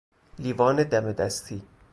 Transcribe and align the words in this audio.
لیوان 0.37 0.77
دم 0.83 1.11
دستی 1.11 1.61